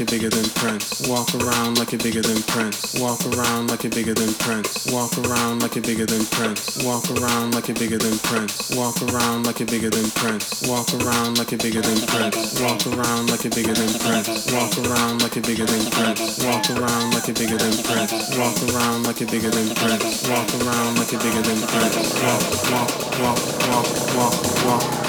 [0.00, 1.08] like you're bigger than Prince.
[1.08, 2.98] Walk around like you're bigger than Prince.
[2.98, 4.86] Walk around like you're bigger than Prince.
[4.90, 6.82] Walk around like you're bigger than Prince.
[6.84, 8.72] Walk around like you're bigger than Prince.
[8.76, 10.64] Walk around like you're bigger than Prince.
[10.70, 12.60] Walk around like you're bigger than Prince.
[12.60, 14.48] Walk around like you're bigger than Prince.
[14.48, 16.40] Walk around like you're bigger than Prince.
[16.40, 18.38] Walk around like you're bigger than Prince.
[18.38, 20.28] Walk around like you're bigger than Prince.
[20.28, 22.08] Walk around like you're bigger than Prince.
[22.24, 24.99] Walk, walk, walk, walk, walk, walk,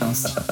[0.00, 0.47] ます。